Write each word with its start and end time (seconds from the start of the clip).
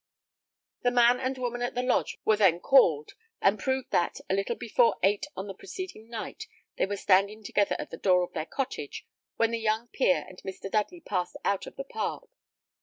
The 0.81 0.89
man 0.89 1.19
and 1.19 1.37
woman 1.37 1.61
at 1.61 1.75
the 1.75 1.83
lodge 1.83 2.17
were 2.25 2.35
then 2.35 2.59
called, 2.59 3.11
and 3.39 3.59
proved 3.59 3.91
that, 3.91 4.19
a 4.27 4.33
little 4.33 4.55
before 4.55 4.97
eight 5.03 5.27
on 5.35 5.45
the 5.45 5.53
preceding 5.53 6.09
night, 6.09 6.47
they 6.79 6.87
were 6.87 6.97
standing 6.97 7.43
together 7.43 7.75
at 7.77 7.91
the 7.91 7.97
door 7.97 8.23
of 8.23 8.33
their 8.33 8.47
cottage, 8.47 9.05
when 9.35 9.51
the 9.51 9.59
young 9.59 9.89
peer 9.89 10.25
and 10.27 10.41
Mr. 10.41 10.71
Dudley 10.71 11.01
passed 11.01 11.37
out 11.45 11.67
of 11.67 11.75
the 11.75 11.83
park. 11.83 12.31